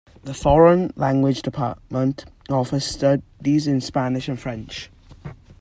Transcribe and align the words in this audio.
The 0.23 0.33
Foreign 0.33 0.91
Language 0.95 1.43
Department 1.43 2.25
offers 2.49 2.85
studies 2.85 3.67
in 3.67 3.81
Spanish 3.81 4.27
and 4.27 4.39
French. 4.39 4.89